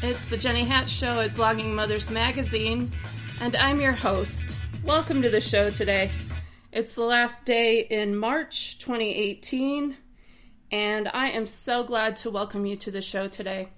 It's 0.00 0.28
the 0.30 0.36
Jenny 0.36 0.64
Hatch 0.64 0.90
Show 0.90 1.20
at 1.20 1.34
Blogging 1.34 1.72
Mothers 1.72 2.10
Magazine, 2.10 2.90
and 3.40 3.54
I'm 3.54 3.80
your 3.80 3.92
host. 3.92 4.58
Welcome 4.82 5.22
to 5.22 5.30
the 5.30 5.40
show 5.40 5.70
today. 5.70 6.10
It's 6.72 6.94
the 6.94 7.04
last 7.04 7.44
day 7.44 7.86
in 7.90 8.16
March 8.16 8.78
2018, 8.78 9.96
and 10.72 11.08
I 11.14 11.28
am 11.28 11.46
so 11.46 11.84
glad 11.84 12.16
to 12.16 12.30
welcome 12.30 12.66
you 12.66 12.74
to 12.76 12.90
the 12.90 13.02
show 13.02 13.28
today. 13.28 13.68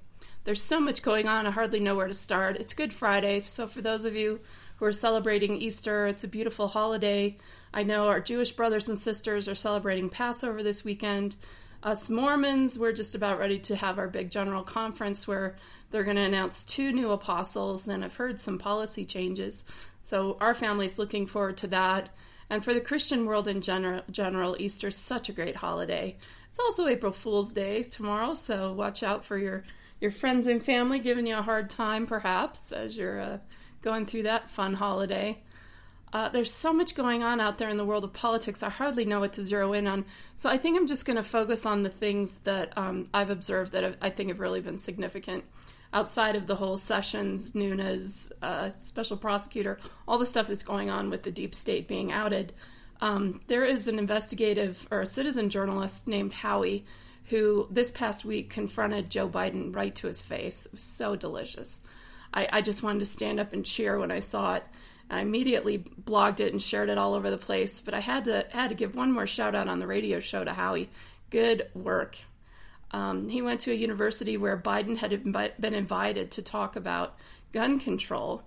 There's 0.44 0.62
so 0.62 0.80
much 0.80 1.02
going 1.02 1.28
on, 1.28 1.46
I 1.46 1.50
hardly 1.50 1.80
know 1.80 1.96
where 1.96 2.08
to 2.08 2.14
start. 2.14 2.56
It's 2.56 2.72
Good 2.72 2.92
Friday, 2.94 3.42
so 3.44 3.66
for 3.66 3.82
those 3.82 4.06
of 4.06 4.16
you 4.16 4.40
who 4.80 4.86
are 4.86 4.92
celebrating 4.92 5.60
Easter, 5.60 6.06
it's 6.06 6.24
a 6.24 6.28
beautiful 6.28 6.66
holiday. 6.66 7.36
I 7.72 7.82
know 7.82 8.08
our 8.08 8.18
Jewish 8.18 8.52
brothers 8.52 8.88
and 8.88 8.98
sisters 8.98 9.46
are 9.46 9.54
celebrating 9.54 10.08
Passover 10.08 10.62
this 10.62 10.82
weekend. 10.82 11.36
Us 11.82 12.08
Mormons, 12.08 12.78
we're 12.78 12.94
just 12.94 13.14
about 13.14 13.38
ready 13.38 13.58
to 13.58 13.76
have 13.76 13.98
our 13.98 14.08
big 14.08 14.30
general 14.30 14.62
conference 14.62 15.28
where 15.28 15.56
they're 15.90 16.04
going 16.04 16.16
to 16.16 16.22
announce 16.22 16.64
two 16.64 16.92
new 16.92 17.10
apostles, 17.10 17.88
and 17.88 18.02
I've 18.02 18.16
heard 18.16 18.40
some 18.40 18.56
policy 18.56 19.04
changes. 19.04 19.66
So 20.00 20.38
our 20.40 20.54
family's 20.54 20.98
looking 20.98 21.26
forward 21.26 21.58
to 21.58 21.66
that. 21.68 22.08
And 22.48 22.64
for 22.64 22.72
the 22.72 22.80
Christian 22.80 23.26
world 23.26 23.48
in 23.48 23.60
general, 23.60 24.02
general, 24.10 24.56
Easter's 24.58 24.96
such 24.96 25.28
a 25.28 25.34
great 25.34 25.56
holiday. 25.56 26.16
It's 26.48 26.58
also 26.58 26.86
April 26.86 27.12
Fool's 27.12 27.52
Day 27.52 27.82
tomorrow, 27.82 28.32
so 28.32 28.72
watch 28.72 29.02
out 29.02 29.26
for 29.26 29.36
your 29.36 29.62
your 30.00 30.10
friends 30.10 30.46
and 30.46 30.64
family 30.64 31.00
giving 31.00 31.26
you 31.26 31.36
a 31.36 31.42
hard 31.42 31.68
time, 31.68 32.06
perhaps, 32.06 32.72
as 32.72 32.96
you're 32.96 33.20
uh, 33.20 33.38
going 33.82 34.06
through 34.06 34.24
that 34.24 34.50
fun 34.50 34.74
holiday. 34.74 35.38
Uh, 36.12 36.28
there's 36.28 36.52
so 36.52 36.72
much 36.72 36.96
going 36.96 37.22
on 37.22 37.40
out 37.40 37.58
there 37.58 37.68
in 37.68 37.76
the 37.76 37.84
world 37.84 38.02
of 38.02 38.12
politics. 38.12 38.62
I 38.62 38.68
hardly 38.68 39.04
know 39.04 39.20
what 39.20 39.32
to 39.34 39.44
zero 39.44 39.72
in 39.72 39.86
on. 39.86 40.04
So 40.34 40.50
I 40.50 40.58
think 40.58 40.76
I'm 40.76 40.88
just 40.88 41.04
going 41.04 41.16
to 41.16 41.22
focus 41.22 41.64
on 41.64 41.82
the 41.82 41.88
things 41.88 42.40
that 42.40 42.76
um, 42.76 43.08
I've 43.14 43.30
observed 43.30 43.72
that 43.72 43.96
I 44.02 44.10
think 44.10 44.28
have 44.28 44.40
really 44.40 44.60
been 44.60 44.78
significant 44.78 45.44
outside 45.92 46.36
of 46.36 46.46
the 46.46 46.56
whole 46.56 46.76
Sessions, 46.76 47.54
Nunes, 47.54 48.32
uh, 48.42 48.70
special 48.78 49.16
prosecutor, 49.16 49.78
all 50.06 50.18
the 50.18 50.26
stuff 50.26 50.48
that's 50.48 50.62
going 50.62 50.90
on 50.90 51.10
with 51.10 51.22
the 51.22 51.30
deep 51.30 51.54
state 51.54 51.88
being 51.88 52.12
outed. 52.12 52.52
Um, 53.00 53.40
there 53.46 53.64
is 53.64 53.88
an 53.88 53.98
investigative 53.98 54.86
or 54.90 55.00
a 55.00 55.06
citizen 55.06 55.48
journalist 55.48 56.06
named 56.06 56.32
Howie 56.32 56.84
who 57.26 57.68
this 57.70 57.90
past 57.90 58.24
week 58.24 58.50
confronted 58.50 59.10
Joe 59.10 59.28
Biden 59.28 59.74
right 59.74 59.94
to 59.96 60.08
his 60.08 60.20
face. 60.20 60.66
It 60.66 60.72
was 60.72 60.82
so 60.82 61.16
delicious. 61.16 61.80
I, 62.32 62.48
I 62.52 62.60
just 62.60 62.82
wanted 62.82 63.00
to 63.00 63.06
stand 63.06 63.40
up 63.40 63.52
and 63.52 63.64
cheer 63.64 63.98
when 63.98 64.10
I 64.10 64.20
saw 64.20 64.54
it. 64.54 64.64
I 65.10 65.20
immediately 65.20 65.78
blogged 65.78 66.40
it 66.40 66.52
and 66.52 66.62
shared 66.62 66.88
it 66.88 66.98
all 66.98 67.14
over 67.14 67.30
the 67.30 67.36
place, 67.38 67.80
but 67.80 67.94
I 67.94 68.00
had 68.00 68.24
to 68.26 68.46
had 68.50 68.68
to 68.68 68.76
give 68.76 68.94
one 68.94 69.12
more 69.12 69.26
shout 69.26 69.54
out 69.54 69.66
on 69.68 69.80
the 69.80 69.86
radio 69.86 70.20
show 70.20 70.44
to 70.44 70.52
Howie. 70.52 70.88
Good 71.30 71.68
work. 71.74 72.16
Um, 72.92 73.28
he 73.28 73.42
went 73.42 73.60
to 73.62 73.72
a 73.72 73.74
university 73.74 74.36
where 74.36 74.56
Biden 74.56 74.96
had 74.96 75.10
been 75.60 75.74
invited 75.74 76.32
to 76.32 76.42
talk 76.42 76.76
about 76.76 77.16
gun 77.52 77.78
control. 77.78 78.42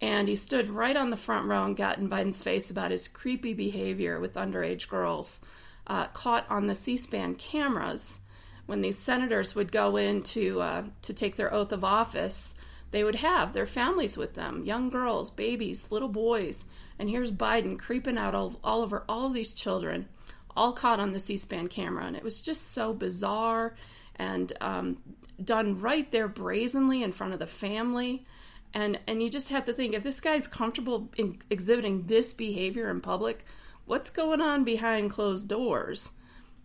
And 0.00 0.28
he 0.28 0.36
stood 0.36 0.68
right 0.68 0.96
on 0.96 1.08
the 1.08 1.16
front 1.16 1.46
row 1.46 1.64
and 1.64 1.76
got 1.76 1.98
in 1.98 2.10
Biden's 2.10 2.42
face 2.42 2.70
about 2.70 2.90
his 2.90 3.08
creepy 3.08 3.54
behavior 3.54 4.20
with 4.20 4.34
underage 4.34 4.88
girls, 4.88 5.40
uh, 5.86 6.08
caught 6.08 6.44
on 6.50 6.66
the 6.66 6.74
C-SPAN 6.74 7.36
cameras. 7.36 8.20
When 8.66 8.82
these 8.82 8.98
senators 8.98 9.54
would 9.54 9.72
go 9.72 9.96
in 9.96 10.22
to 10.24 10.60
uh, 10.60 10.84
to 11.02 11.14
take 11.14 11.36
their 11.36 11.54
oath 11.54 11.72
of 11.72 11.84
office, 11.84 12.54
they 12.90 13.04
would 13.04 13.16
have 13.16 13.52
their 13.52 13.66
families 13.66 14.16
with 14.16 14.34
them, 14.34 14.62
young 14.62 14.88
girls, 14.88 15.30
babies, 15.30 15.90
little 15.90 16.08
boys. 16.08 16.66
And 16.98 17.10
here's 17.10 17.30
Biden 17.30 17.78
creeping 17.78 18.16
out 18.16 18.34
all, 18.34 18.58
all 18.62 18.82
over 18.82 19.04
all 19.08 19.28
these 19.28 19.52
children 19.52 20.08
all 20.56 20.72
caught 20.72 21.00
on 21.00 21.12
the 21.12 21.20
C-SPAN 21.20 21.68
camera, 21.68 22.06
and 22.06 22.16
it 22.16 22.22
was 22.22 22.40
just 22.40 22.72
so 22.72 22.92
bizarre 22.92 23.74
and 24.16 24.52
um, 24.60 24.96
done 25.44 25.78
right 25.78 26.10
there 26.10 26.28
brazenly 26.28 27.02
in 27.02 27.12
front 27.12 27.34
of 27.34 27.38
the 27.38 27.46
family. 27.46 28.24
And 28.72 28.98
and 29.06 29.22
you 29.22 29.30
just 29.30 29.50
have 29.50 29.64
to 29.66 29.72
think 29.72 29.94
if 29.94 30.02
this 30.02 30.20
guy's 30.20 30.46
comfortable 30.46 31.08
in 31.16 31.38
exhibiting 31.50 32.06
this 32.06 32.32
behavior 32.32 32.90
in 32.90 33.00
public, 33.00 33.44
what's 33.84 34.10
going 34.10 34.40
on 34.40 34.64
behind 34.64 35.10
closed 35.10 35.48
doors? 35.48 36.10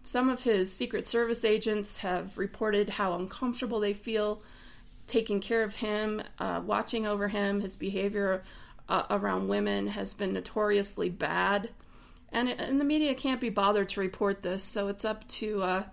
Some 0.04 0.30
of 0.30 0.42
his 0.42 0.74
Secret 0.74 1.06
Service 1.06 1.46
agents 1.46 1.98
have 1.98 2.38
reported 2.38 2.90
how 2.90 3.14
uncomfortable 3.14 3.80
they 3.80 3.94
feel 3.94 4.42
taking 5.12 5.40
care 5.40 5.64
of 5.64 5.76
him, 5.76 6.22
uh, 6.40 6.62
watching 6.66 7.06
over 7.06 7.28
him. 7.28 7.62
His 7.62 7.76
behavior 7.76 8.44
uh, 8.90 9.04
around 9.10 9.48
women 9.48 9.88
has 9.88 10.14
been 10.14 10.34
notoriously 10.34 11.10
bad 11.10 11.70
and, 12.32 12.50
and 12.50 12.80
the 12.80 12.86
media 12.86 13.14
can't 13.14 13.42
be 13.42 13.50
bothered 13.50 13.90
to 13.90 14.00
report 14.00 14.42
this, 14.42 14.64
so 14.64 14.88
it's 14.88 15.04
up 15.04 15.28
to 15.28 15.62
uh, 15.64 15.84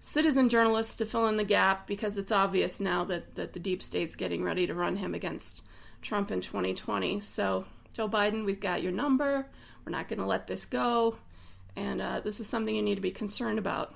citizen 0.00 0.48
journalists 0.48 0.96
to 0.96 1.06
fill 1.06 1.28
in 1.28 1.36
the 1.36 1.44
gap 1.44 1.86
because 1.86 2.18
it's 2.18 2.32
obvious 2.32 2.80
now 2.80 3.04
that, 3.04 3.34
that 3.36 3.52
the 3.52 3.60
deep 3.60 3.82
state's 3.82 4.16
getting 4.16 4.42
ready 4.42 4.66
to 4.66 4.74
run 4.74 4.96
him 4.96 5.14
against 5.14 5.64
Trump 6.02 6.32
in 6.32 6.40
2020. 6.40 7.20
So, 7.20 7.64
Joe 7.92 8.08
Biden, 8.08 8.44
we've 8.44 8.60
got 8.60 8.82
your 8.82 8.90
number. 8.90 9.46
We're 9.84 9.92
not 9.92 10.08
going 10.08 10.18
to 10.18 10.26
let 10.26 10.48
this 10.48 10.66
go. 10.66 11.16
And 11.76 12.02
uh, 12.02 12.20
this 12.20 12.40
is 12.40 12.48
something 12.48 12.74
you 12.74 12.82
need 12.82 12.96
to 12.96 13.00
be 13.00 13.12
concerned 13.12 13.58
about. 13.58 13.94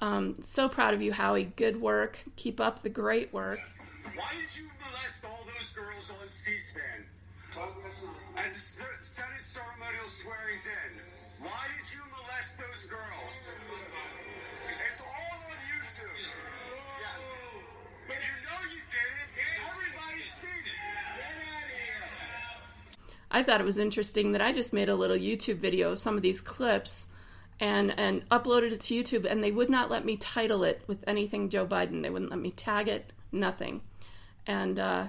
Um, 0.00 0.36
so 0.40 0.68
proud 0.68 0.94
of 0.94 1.02
you, 1.02 1.12
Howie. 1.12 1.52
Good 1.56 1.80
work. 1.80 2.18
Keep 2.36 2.60
up 2.60 2.82
the 2.82 2.88
great 2.88 3.32
work. 3.32 3.58
Why 4.14 4.30
did 4.40 4.56
you 4.56 4.68
molest 4.80 5.24
all 5.24 5.40
those 5.46 5.72
girls 5.72 6.18
on 6.20 6.28
C 6.30 6.58
SPAN? 6.58 7.06
And 8.36 8.54
Senate 8.54 9.44
ceremonial 9.44 10.06
swearings 10.06 10.66
in. 10.66 11.46
Why 11.46 11.66
did 11.78 11.94
you 11.94 12.00
molest 12.10 12.58
those 12.58 12.86
girls? 12.86 13.54
It's 14.90 15.00
all 15.02 15.38
on 15.38 15.58
YouTube. 15.70 16.18
Yeah. 17.00 17.14
But 18.08 18.16
you 18.16 18.34
know 18.42 18.60
you 18.74 18.80
did 18.90 19.12
it. 19.22 19.28
Everybody's 19.70 20.32
seen 20.32 20.50
it. 20.50 20.64
Get 21.16 21.24
out 21.24 21.62
of 21.62 21.70
here. 21.70 22.10
I 23.30 23.42
thought 23.44 23.60
it 23.60 23.64
was 23.64 23.78
interesting 23.78 24.32
that 24.32 24.42
I 24.42 24.52
just 24.52 24.72
made 24.72 24.88
a 24.88 24.96
little 24.96 25.16
YouTube 25.16 25.58
video 25.58 25.92
of 25.92 26.00
some 26.00 26.16
of 26.16 26.22
these 26.22 26.40
clips 26.40 27.06
and 27.60 27.98
and 27.98 28.28
uploaded 28.30 28.72
it 28.72 28.80
to 28.82 28.94
YouTube 28.94 29.30
and 29.30 29.42
they 29.42 29.52
would 29.52 29.70
not 29.70 29.90
let 29.90 30.04
me 30.04 30.16
title 30.16 30.64
it 30.64 30.82
with 30.86 31.04
anything 31.06 31.48
Joe 31.48 31.66
Biden. 31.66 32.02
They 32.02 32.10
wouldn't 32.10 32.30
let 32.30 32.40
me 32.40 32.50
tag 32.50 32.88
it, 32.88 33.12
nothing. 33.32 33.80
And 34.46 34.78
uh, 34.78 35.06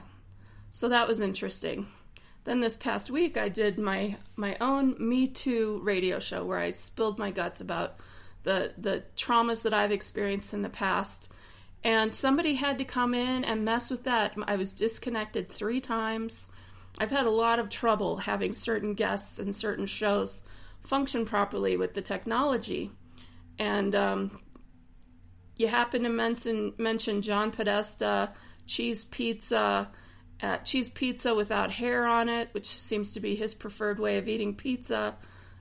so 0.72 0.89
that 0.89 1.07
was 1.07 1.22
interesting. 1.22 1.88
Then 2.44 2.59
this 2.59 2.78
past 2.78 3.09
week, 3.09 3.38
I 3.38 3.50
did 3.50 3.79
my 3.79 4.17
my 4.35 4.55
own 4.61 4.95
Me 5.00 5.28
Too 5.28 5.79
radio 5.84 6.19
show 6.19 6.45
where 6.45 6.59
I 6.59 6.69
spilled 6.69 7.17
my 7.17 7.31
guts 7.31 7.61
about 7.61 7.95
the 8.44 8.73
the 8.78 9.03
traumas 9.16 9.63
that 9.63 9.73
I've 9.73 9.91
experienced 9.91 10.53
in 10.53 10.61
the 10.61 10.69
past. 10.69 11.31
And 11.84 12.13
somebody 12.13 12.55
had 12.55 12.79
to 12.79 12.85
come 12.85 13.13
in 13.13 13.44
and 13.44 13.63
mess 13.63 13.91
with 13.91 14.03
that. 14.05 14.35
I 14.47 14.55
was 14.55 14.73
disconnected 14.73 15.50
three 15.50 15.79
times. 15.79 16.50
I've 16.97 17.11
had 17.11 17.25
a 17.25 17.31
lot 17.31 17.59
of 17.59 17.69
trouble 17.69 18.17
having 18.17 18.53
certain 18.53 18.94
guests 18.94 19.38
and 19.38 19.55
certain 19.55 19.85
shows 19.85 20.44
function 20.85 21.25
properly 21.25 21.78
with 21.78 21.94
the 21.94 22.01
technology. 22.01 22.91
And 23.59 23.96
um, 23.96 24.40
you 25.56 25.68
happen 25.68 26.03
to 26.03 26.09
mention 26.09 26.73
mention 26.78 27.22
John 27.22 27.51
Podesta, 27.51 28.31
cheese 28.66 29.03
pizza, 29.06 29.90
uh, 30.41 30.57
cheese 30.57 30.90
pizza 30.90 31.34
without 31.34 31.72
hair 31.72 32.06
on 32.06 32.29
it, 32.29 32.50
which 32.51 32.68
seems 32.68 33.13
to 33.13 33.19
be 33.19 33.35
his 33.35 33.53
preferred 33.53 34.00
way 34.00 34.18
of 34.18 34.28
eating 34.28 34.56
pizza. 34.56 35.16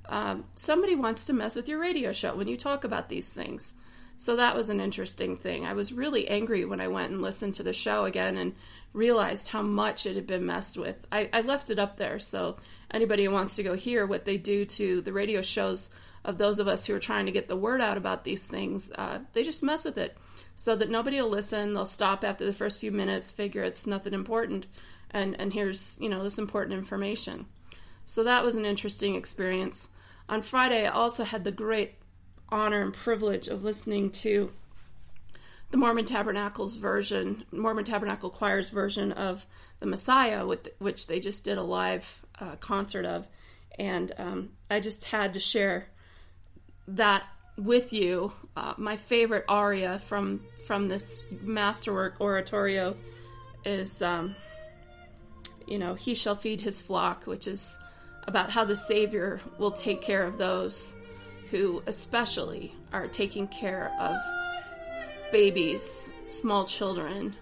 Um, 0.06 0.44
somebody 0.54 0.96
wants 0.96 1.26
to 1.26 1.32
mess 1.32 1.56
with 1.56 1.68
your 1.68 1.78
radio 1.78 2.12
show 2.12 2.36
when 2.36 2.48
you 2.48 2.56
talk 2.56 2.84
about 2.84 3.08
these 3.08 3.32
things. 3.32 3.74
So 4.16 4.36
that 4.36 4.54
was 4.54 4.70
an 4.70 4.80
interesting 4.80 5.36
thing. 5.36 5.66
I 5.66 5.74
was 5.74 5.92
really 5.92 6.28
angry 6.28 6.64
when 6.64 6.80
I 6.80 6.88
went 6.88 7.12
and 7.12 7.20
listened 7.20 7.54
to 7.54 7.62
the 7.62 7.72
show 7.72 8.04
again 8.04 8.36
and 8.36 8.54
realized 8.92 9.48
how 9.48 9.62
much 9.62 10.06
it 10.06 10.14
had 10.14 10.26
been 10.26 10.46
messed 10.46 10.76
with. 10.76 10.96
I, 11.10 11.28
I 11.32 11.40
left 11.40 11.70
it 11.70 11.78
up 11.78 11.96
there, 11.96 12.18
so 12.20 12.56
anybody 12.90 13.24
who 13.24 13.32
wants 13.32 13.56
to 13.56 13.62
go 13.64 13.74
hear 13.74 14.06
what 14.06 14.24
they 14.24 14.36
do 14.36 14.64
to 14.64 15.00
the 15.02 15.12
radio 15.12 15.42
shows 15.42 15.90
of 16.24 16.38
those 16.38 16.58
of 16.58 16.68
us 16.68 16.86
who 16.86 16.94
are 16.94 17.00
trying 17.00 17.26
to 17.26 17.32
get 17.32 17.48
the 17.48 17.56
word 17.56 17.80
out 17.80 17.96
about 17.96 18.24
these 18.24 18.46
things, 18.46 18.90
uh, 18.96 19.18
they 19.32 19.42
just 19.42 19.62
mess 19.62 19.84
with 19.84 19.98
it 19.98 20.16
so 20.56 20.76
that 20.76 20.90
nobody 20.90 21.20
will 21.20 21.28
listen. 21.28 21.74
They'll 21.74 21.84
stop 21.84 22.24
after 22.24 22.46
the 22.46 22.52
first 22.52 22.78
few 22.78 22.92
minutes, 22.92 23.32
figure 23.32 23.62
it's 23.62 23.86
nothing 23.86 24.14
important, 24.14 24.66
and 25.10 25.38
and 25.40 25.52
here's 25.52 25.98
you 26.00 26.08
know 26.08 26.22
this 26.22 26.38
important 26.38 26.78
information. 26.78 27.46
So 28.06 28.24
that 28.24 28.44
was 28.44 28.54
an 28.54 28.64
interesting 28.64 29.16
experience. 29.16 29.88
On 30.28 30.40
Friday, 30.40 30.86
I 30.86 30.90
also 30.90 31.24
had 31.24 31.44
the 31.44 31.52
great 31.52 31.96
honor 32.48 32.82
and 32.82 32.94
privilege 32.94 33.48
of 33.48 33.64
listening 33.64 34.10
to 34.10 34.52
the 35.70 35.76
Mormon 35.76 36.04
Tabernacle's 36.04 36.76
version, 36.76 37.44
Mormon 37.50 37.84
Tabernacle 37.84 38.30
Choir's 38.30 38.68
version 38.68 39.12
of 39.12 39.44
the 39.80 39.86
Messiah, 39.86 40.46
which 40.78 41.06
they 41.06 41.18
just 41.18 41.44
did 41.44 41.58
a 41.58 41.62
live 41.62 42.22
uh, 42.40 42.56
concert 42.56 43.04
of, 43.04 43.26
and 43.78 44.12
um, 44.18 44.50
I 44.70 44.80
just 44.80 45.04
had 45.04 45.34
to 45.34 45.40
share 45.40 45.88
that 46.86 47.24
with 47.56 47.92
you. 47.92 48.32
Uh, 48.56 48.74
my 48.76 48.96
favorite 48.96 49.44
aria 49.48 49.98
from 49.98 50.42
from 50.66 50.88
this 50.88 51.26
masterwork 51.42 52.20
oratorio 52.20 52.96
is, 53.64 54.00
um, 54.00 54.36
you 55.66 55.78
know, 55.78 55.94
"He 55.94 56.14
shall 56.14 56.36
feed 56.36 56.60
his 56.60 56.80
flock," 56.80 57.24
which 57.26 57.48
is 57.48 57.78
about 58.28 58.50
how 58.50 58.64
the 58.64 58.76
Savior 58.76 59.40
will 59.58 59.72
take 59.72 60.02
care 60.02 60.24
of 60.24 60.38
those 60.38 60.94
who, 61.50 61.82
especially, 61.86 62.74
are 62.92 63.08
taking 63.08 63.48
care 63.48 63.92
of 64.00 64.16
babies, 65.32 66.10
small 66.24 66.64
children, 66.66 67.34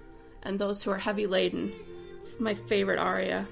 and 0.42 0.58
those 0.58 0.82
who 0.82 0.90
are 0.90 0.98
heavy 0.98 1.26
laden. 1.26 1.72
It's 2.18 2.40
my 2.40 2.54
favorite 2.54 2.98
aria. 2.98 3.46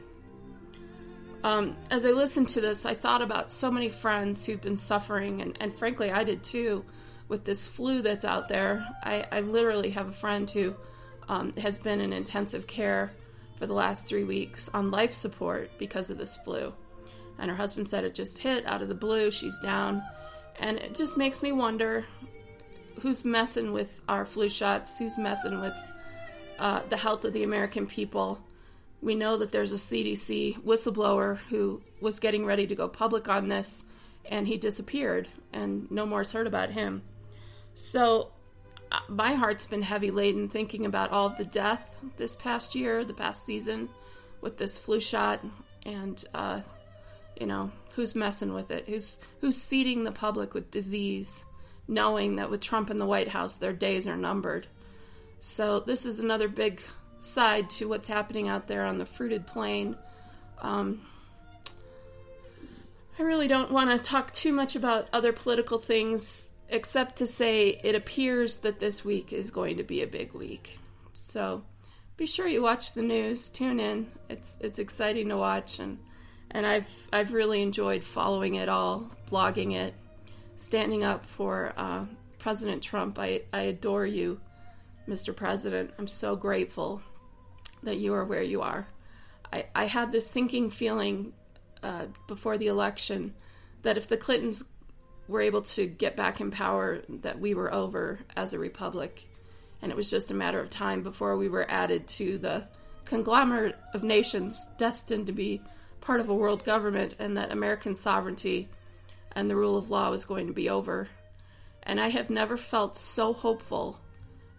Um, 1.43 1.77
as 1.91 2.05
I 2.05 2.11
listened 2.11 2.49
to 2.51 2.61
this, 2.61 2.85
I 2.85 2.95
thought 2.95 3.23
about 3.23 3.51
so 3.51 3.71
many 3.71 3.89
friends 3.89 4.45
who've 4.45 4.61
been 4.61 4.77
suffering, 4.77 5.41
and, 5.41 5.57
and 5.61 5.75
frankly, 5.75 6.11
I 6.11 6.25
did 6.25 6.43
too, 6.43 6.85
with 7.29 7.45
this 7.45 7.67
flu 7.67 8.03
that's 8.03 8.25
out 8.25 8.49
there. 8.49 8.87
I, 9.03 9.25
I 9.33 9.41
literally 9.41 9.91
have 9.91 10.09
a 10.09 10.13
friend 10.13 10.51
who 10.51 10.75
um, 11.29 11.53
has 11.55 11.79
been 11.79 12.01
in 12.01 12.13
intensive 12.13 12.67
care 12.67 13.13
for 13.59 13.67
the 13.67 13.73
last 13.75 14.07
three 14.07 14.25
weeks 14.25 14.69
on 14.75 14.91
life 14.91 15.15
support 15.15 15.71
because 15.79 16.11
of 16.11 16.19
this 16.19 16.37
flu. 16.39 16.73
And 17.39 17.51
her 17.51 17.57
husband 17.57 17.89
said 17.89 18.05
it 18.05 18.15
just 18.15 18.39
hit 18.39 18.67
out 18.67 18.83
of 18.83 18.89
the 18.89 18.95
blue. 18.95 19.31
She's 19.31 19.59
down. 19.61 20.03
And 20.61 20.79
it 20.79 20.95
just 20.95 21.17
makes 21.17 21.43
me 21.43 21.53
wonder 21.53 22.05
who's 23.01 23.25
messing 23.25 23.73
with 23.73 23.91
our 24.09 24.25
flu 24.25 24.49
shots, 24.49 24.99
who's 24.99 25.17
messing 25.17 25.61
with 25.61 25.73
uh, 26.59 26.83
the 26.91 26.97
health 26.97 27.25
of 27.25 27.33
the 27.33 27.45
American 27.45 27.87
people. 27.87 28.39
We 29.01 29.15
know 29.15 29.39
that 29.39 29.51
there's 29.51 29.73
a 29.73 29.77
CDC 29.77 30.63
whistleblower 30.63 31.39
who 31.49 31.81
was 32.01 32.21
getting 32.21 32.45
ready 32.45 32.67
to 32.67 32.75
go 32.75 32.89
public 32.89 33.29
on 33.29 33.49
this, 33.49 33.85
and 34.27 34.47
he 34.47 34.59
disappeared, 34.59 35.29
and 35.55 35.91
no 35.91 36.05
more 36.05 36.21
is 36.21 36.33
heard 36.33 36.47
about 36.47 36.71
him. 36.71 37.03
So 37.73 38.33
my 39.09 39.35
heart's 39.35 39.65
been 39.65 39.83
heavy 39.83 40.11
laden 40.11 40.49
thinking 40.49 40.85
about 40.85 41.11
all 41.11 41.27
of 41.27 41.39
the 41.39 41.45
death 41.45 41.97
this 42.19 42.35
past 42.35 42.75
year, 42.75 43.05
the 43.05 43.15
past 43.15 43.47
season, 43.47 43.89
with 44.43 44.59
this 44.59 44.77
flu 44.77 45.01
shot, 45.01 45.41
and 45.87 46.23
uh, 46.35 46.61
you 47.41 47.47
know 47.47 47.73
who's 47.95 48.15
messing 48.15 48.55
with 48.55 48.71
it, 48.71 48.85
who's 48.87 49.19
who's 49.41 49.57
seeding 49.57 50.05
the 50.05 50.13
public 50.13 50.55
with 50.55 50.71
disease, 50.71 51.45
knowing 51.89 52.37
that 52.37 52.51
with 52.51 52.61
Trump 52.61 52.91
in 52.91 52.99
the 52.99 53.07
White 53.07 53.29
House, 53.29 53.57
their 53.57 53.73
days 53.73 54.07
are 54.07 54.17
numbered. 54.17 54.67
So 55.41 55.81
this 55.81 56.05
is 56.05 56.21
another 56.21 56.49
big 56.49 56.83
side 57.21 57.71
to 57.71 57.89
what's 57.89 58.07
happening 58.07 58.49
out 58.49 58.69
there 58.69 58.85
on 58.85 58.99
the 58.99 59.07
fruited 59.07 59.47
plain. 59.47 59.97
Um, 60.61 61.01
I 63.19 63.23
really 63.23 63.49
don't 63.49 63.73
want 63.73 63.91
to 63.91 63.99
talk 63.99 64.33
too 64.33 64.53
much 64.53 64.77
about 64.77 65.09
other 65.13 65.33
political 65.33 65.79
things 65.79 66.51
except 66.69 67.17
to 67.17 67.27
say 67.27 67.81
it 67.83 67.95
appears 67.95 68.59
that 68.59 68.81
this 68.81 69.05
week 69.05 69.33
is 69.33 69.51
going 69.51 69.79
to 69.79 69.83
be 69.83 70.03
a 70.03 70.07
big 70.07 70.33
week. 70.33 70.79
So 71.13 71.63
be 72.17 72.27
sure 72.27 72.47
you 72.47 72.63
watch 72.63 72.93
the 72.95 73.03
news, 73.03 73.49
tune 73.49 73.81
in. 73.81 74.11
It's 74.29 74.59
it's 74.61 74.79
exciting 74.79 75.29
to 75.31 75.37
watch 75.37 75.79
and 75.79 75.99
and 76.51 76.67
I've 76.67 76.89
I've 77.13 77.33
really 77.33 77.63
enjoyed 77.63 78.03
following 78.03 78.57
it 78.57 78.69
all, 78.69 79.11
blogging 79.31 79.75
it, 79.75 79.95
standing 80.57 81.05
up 81.05 81.25
for 81.25 81.73
uh, 81.77 82.05
President 82.39 82.83
Trump. 82.83 83.19
I, 83.19 83.43
I 83.53 83.63
adore 83.63 84.07
you, 84.07 84.41
Mr. 85.09 85.35
President. 85.35 85.93
I'm 85.99 86.09
so 86.09 86.37
grateful 86.37 87.03
that 87.83 87.99
you 87.99 88.15
are 88.15 88.25
where 88.25 88.43
you 88.43 88.63
are. 88.63 88.87
I, 89.53 89.67
I 89.75 89.87
had 89.87 90.13
this 90.13 90.29
sinking 90.29 90.71
feeling 90.71 91.33
uh, 91.83 92.07
before 92.27 92.59
the 92.59 92.69
election 92.69 93.35
that 93.83 93.97
if 93.97 94.09
the 94.09 94.17
Clintons 94.17 94.65
were 95.31 95.41
able 95.41 95.63
to 95.63 95.87
get 95.87 96.17
back 96.17 96.41
in 96.41 96.51
power 96.51 97.03
that 97.09 97.39
we 97.39 97.55
were 97.55 97.73
over 97.73 98.19
as 98.37 98.53
a 98.53 98.59
republic. 98.59 99.27
And 99.81 99.91
it 99.91 99.97
was 99.97 100.11
just 100.11 100.31
a 100.31 100.35
matter 100.35 100.61
of 100.61 100.69
time 100.69 101.03
before 101.03 101.37
we 101.37 101.49
were 101.49 101.71
added 101.71 102.07
to 102.09 102.37
the 102.37 102.65
conglomerate 103.05 103.77
of 103.95 104.03
nations 104.03 104.69
destined 104.77 105.29
to 105.29 105.33
be 105.33 105.63
part 106.01 106.21
of 106.21 106.29
a 106.29 106.35
world 106.35 106.65
government 106.65 107.15
and 107.19 107.37
that 107.37 107.53
American 107.53 107.95
sovereignty 107.95 108.69
and 109.33 109.49
the 109.49 109.57
rule 109.57 109.77
of 109.77 109.91
law 109.91 110.11
was 110.11 110.25
going 110.25 110.47
to 110.47 110.53
be 110.53 110.69
over. 110.69 111.09
And 111.83 112.01
I 112.01 112.09
have 112.09 112.31
never 112.31 112.57
felt 112.57 112.97
so 112.97 113.33
hopeful 113.33 114.01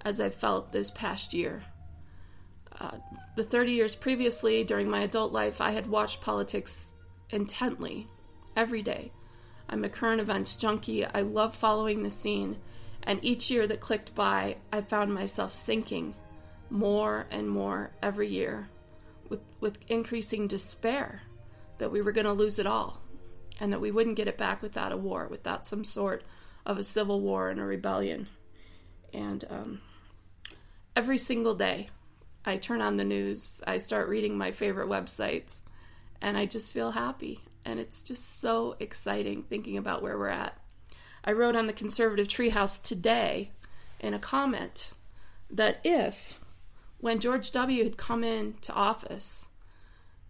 as 0.04 0.20
I 0.20 0.30
felt 0.30 0.72
this 0.72 0.92
past 0.92 1.34
year. 1.34 1.64
Uh, 2.80 2.98
the 3.36 3.44
30 3.44 3.74
years 3.74 3.96
previously, 3.96 4.64
during 4.64 4.90
my 4.90 5.02
adult 5.02 5.32
life, 5.32 5.62
I 5.62 5.72
had 5.72 5.88
watched 5.88 6.22
politics 6.22 6.94
intently 7.30 8.08
every 8.56 8.82
day. 8.82 9.12
I'm 9.70 9.84
a 9.84 9.90
current 9.90 10.22
events 10.22 10.56
junkie. 10.56 11.06
I 11.06 11.22
love 11.22 11.56
following 11.56 12.04
the 12.04 12.10
scene. 12.10 12.58
And 13.04 13.24
each 13.24 13.50
year 13.50 13.68
that 13.68 13.80
clicked 13.80 14.14
by, 14.16 14.58
I 14.72 14.82
found 14.82 15.14
myself 15.14 15.54
sinking 15.54 16.16
more 16.70 17.28
and 17.32 17.50
more 17.50 17.92
every 18.02 18.30
year 18.30 18.70
with, 19.30 19.42
with 19.60 19.80
increasing 19.88 20.48
despair 20.48 21.22
that 21.82 21.92
we 21.92 22.02
were 22.02 22.12
going 22.12 22.26
to 22.26 22.34
lose 22.34 22.60
it 22.60 22.66
all 22.66 23.02
and 23.60 23.74
that 23.74 23.82
we 23.82 23.92
wouldn't 23.92 24.16
get 24.16 24.28
it 24.28 24.38
back 24.38 24.62
without 24.62 24.92
a 24.92 24.98
war, 24.98 25.28
without 25.30 25.66
some 25.66 25.84
sort 25.84 26.24
of 26.66 26.78
a 26.78 26.84
civil 26.84 27.20
war 27.20 27.50
and 27.50 27.60
a 27.60 27.64
rebellion. 27.64 28.28
And 29.14 29.44
um, 29.50 29.82
every 30.96 31.18
single 31.18 31.56
day, 31.56 31.90
I 32.46 32.58
turn 32.58 32.82
on 32.82 32.98
the 32.98 33.04
news, 33.04 33.62
I 33.66 33.78
start 33.78 34.10
reading 34.10 34.38
my 34.38 34.52
favorite 34.52 34.90
websites, 34.90 35.64
and 36.22 36.38
I 36.38 36.46
just 36.46 36.72
feel 36.72 36.92
happy 36.92 37.42
and 37.66 37.80
it's 37.80 38.04
just 38.04 38.40
so 38.40 38.76
exciting 38.80 39.44
thinking 39.44 39.78
about 39.78 40.02
where 40.02 40.18
we're 40.18 40.30
at. 40.30 40.58
I 41.24 41.34
wrote 41.34 41.56
on 41.56 41.68
the 41.68 41.74
conservative 41.74 42.28
treehouse 42.28 42.82
today 42.82 43.52
in 44.00 44.14
a 44.14 44.20
comment 44.20 44.92
that 45.52 45.80
if, 45.84 46.40
when 47.00 47.20
George 47.20 47.52
W. 47.52 47.84
had 47.84 47.98
come 47.98 48.24
into 48.24 48.72
office, 48.74 49.50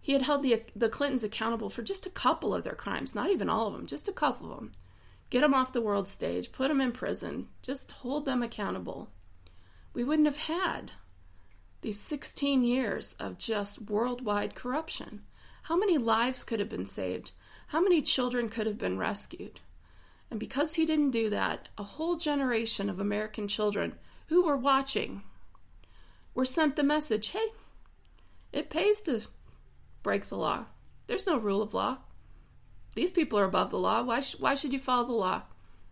he 0.04 0.12
had 0.12 0.22
held 0.22 0.42
the 0.42 0.64
the 0.74 0.88
Clintons 0.88 1.22
accountable 1.22 1.70
for 1.70 1.82
just 1.82 2.06
a 2.06 2.10
couple 2.10 2.52
of 2.52 2.64
their 2.64 2.74
crimes, 2.74 3.14
not 3.14 3.30
even 3.30 3.48
all 3.48 3.68
of 3.68 3.72
them, 3.72 3.86
just 3.86 4.08
a 4.08 4.12
couple 4.12 4.50
of 4.50 4.58
them. 4.58 4.72
Get 5.30 5.42
them 5.42 5.54
off 5.54 5.72
the 5.72 5.80
world 5.80 6.08
stage, 6.08 6.50
put 6.50 6.68
them 6.68 6.80
in 6.80 6.90
prison, 6.90 7.48
just 7.62 7.92
hold 7.92 8.24
them 8.24 8.42
accountable. 8.42 9.10
We 9.94 10.02
wouldn't 10.02 10.26
have 10.26 10.48
had 10.48 10.90
these 11.82 12.00
16 12.00 12.64
years 12.64 13.14
of 13.20 13.38
just 13.38 13.82
worldwide 13.82 14.56
corruption. 14.56 15.22
How 15.62 15.76
many 15.76 15.98
lives 15.98 16.42
could 16.42 16.58
have 16.58 16.68
been 16.68 16.84
saved? 16.84 17.30
How 17.68 17.80
many 17.80 18.02
children 18.02 18.48
could 18.48 18.66
have 18.66 18.78
been 18.78 18.98
rescued? 18.98 19.60
And 20.30 20.40
because 20.40 20.74
he 20.74 20.84
didn't 20.84 21.12
do 21.12 21.30
that, 21.30 21.68
a 21.78 21.84
whole 21.84 22.16
generation 22.16 22.90
of 22.90 22.98
American 22.98 23.46
children 23.46 23.94
who 24.26 24.42
were 24.42 24.56
watching 24.56 25.22
were 26.34 26.44
sent 26.44 26.74
the 26.74 26.82
message 26.82 27.28
hey, 27.28 27.52
it 28.52 28.68
pays 28.68 29.00
to 29.02 29.22
break 30.02 30.26
the 30.26 30.36
law. 30.36 30.64
There's 31.06 31.26
no 31.26 31.38
rule 31.38 31.62
of 31.62 31.74
law. 31.74 31.98
These 32.94 33.10
people 33.10 33.38
are 33.38 33.44
above 33.44 33.70
the 33.70 33.78
law. 33.78 34.02
Why, 34.02 34.20
sh- 34.20 34.36
why 34.38 34.54
should 34.54 34.72
you 34.72 34.78
follow 34.78 35.06
the 35.06 35.12
law? 35.12 35.42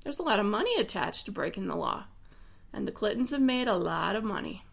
There's 0.02 0.19
a 0.19 0.25
lot 0.25 0.40
of 0.40 0.47
money 0.47 0.75
attached 0.76 1.26
to 1.26 1.33
breaking 1.33 1.67
the 1.67 1.76
law. 1.76 2.05
And 2.73 2.87
the 2.87 2.93
Clintons 2.93 3.31
have 3.31 3.40
made 3.40 3.69
a 3.69 3.76
lot 3.76 4.17
of 4.17 4.25
money. 4.25 4.64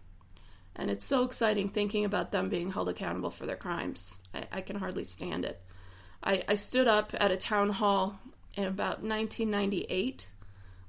And 0.76 0.92
it's 0.92 1.06
so 1.06 1.24
exciting 1.24 1.70
thinking 1.70 2.06
about 2.06 2.32
them 2.32 2.50
being 2.50 2.72
held 2.72 2.90
accountable 2.90 3.32
for 3.32 3.46
their 3.46 3.56
crimes. 3.56 4.18
I, 4.34 4.48
I 4.52 4.62
can 4.62 4.78
hardly 4.78 5.04
stand 5.04 5.46
it. 5.46 5.62
I, 6.24 6.44
I 6.48 6.56
stood 6.56 6.88
up 6.88 7.14
at 7.14 7.32
a 7.32 7.38
town 7.38 7.70
hall 7.70 8.20
in 8.54 8.66
about 8.66 9.02
1998 9.02 10.28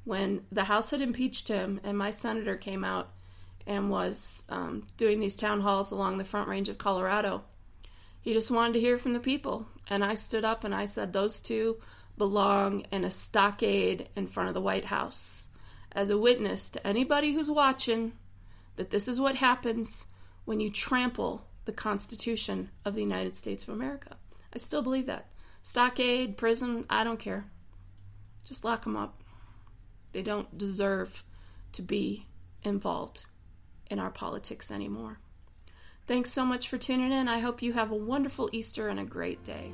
when 0.04 0.42
the 0.50 0.64
House 0.64 0.90
had 0.90 1.00
impeached 1.00 1.48
him, 1.48 1.80
and 1.84 1.96
my 1.96 2.10
senator 2.10 2.56
came 2.56 2.84
out 2.84 3.10
and 3.66 3.90
was 3.90 4.42
um, 4.48 4.86
doing 4.96 5.20
these 5.20 5.36
town 5.36 5.60
halls 5.60 5.90
along 5.90 6.16
the 6.16 6.24
Front 6.24 6.48
Range 6.48 6.68
of 6.68 6.78
Colorado. 6.78 7.42
He 8.28 8.34
just 8.34 8.50
wanted 8.50 8.74
to 8.74 8.80
hear 8.80 8.98
from 8.98 9.14
the 9.14 9.20
people. 9.20 9.66
And 9.88 10.04
I 10.04 10.12
stood 10.12 10.44
up 10.44 10.62
and 10.62 10.74
I 10.74 10.84
said, 10.84 11.14
Those 11.14 11.40
two 11.40 11.78
belong 12.18 12.82
in 12.92 13.02
a 13.02 13.10
stockade 13.10 14.10
in 14.16 14.26
front 14.26 14.50
of 14.50 14.54
the 14.54 14.60
White 14.60 14.84
House 14.84 15.46
as 15.92 16.10
a 16.10 16.18
witness 16.18 16.68
to 16.68 16.86
anybody 16.86 17.32
who's 17.32 17.50
watching 17.50 18.12
that 18.76 18.90
this 18.90 19.08
is 19.08 19.18
what 19.18 19.36
happens 19.36 20.08
when 20.44 20.60
you 20.60 20.70
trample 20.70 21.46
the 21.64 21.72
Constitution 21.72 22.68
of 22.84 22.94
the 22.94 23.00
United 23.00 23.34
States 23.34 23.62
of 23.62 23.70
America. 23.70 24.18
I 24.54 24.58
still 24.58 24.82
believe 24.82 25.06
that. 25.06 25.30
Stockade, 25.62 26.36
prison, 26.36 26.84
I 26.90 27.04
don't 27.04 27.18
care. 27.18 27.46
Just 28.46 28.62
lock 28.62 28.84
them 28.84 28.94
up. 28.94 29.22
They 30.12 30.20
don't 30.20 30.58
deserve 30.58 31.24
to 31.72 31.80
be 31.80 32.26
involved 32.62 33.24
in 33.90 33.98
our 33.98 34.10
politics 34.10 34.70
anymore. 34.70 35.18
Thanks 36.08 36.32
so 36.32 36.42
much 36.42 36.68
for 36.68 36.78
tuning 36.78 37.12
in. 37.12 37.28
I 37.28 37.38
hope 37.38 37.60
you 37.60 37.74
have 37.74 37.90
a 37.90 37.94
wonderful 37.94 38.48
Easter 38.52 38.88
and 38.88 38.98
a 38.98 39.04
great 39.04 39.44
day. 39.44 39.72